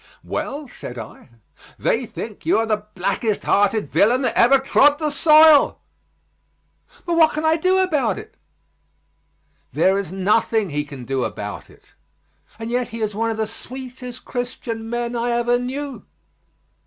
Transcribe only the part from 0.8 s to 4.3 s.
I, "they think you are the blackest hearted villain